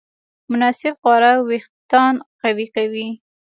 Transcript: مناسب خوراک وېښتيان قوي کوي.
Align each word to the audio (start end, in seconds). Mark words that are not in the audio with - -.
مناسب 0.51 0.93
خوراک 1.01 1.39
وېښتيان 1.49 2.15
قوي 2.41 2.67
کوي. 2.75 3.07